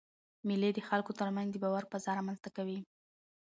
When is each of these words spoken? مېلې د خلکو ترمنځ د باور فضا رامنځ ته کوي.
مېلې 0.47 0.69
د 0.73 0.79
خلکو 0.89 1.11
ترمنځ 1.19 1.47
د 1.51 1.55
باور 1.63 1.83
فضا 1.91 2.11
رامنځ 2.19 2.39
ته 2.45 2.49
کوي. 2.57 2.79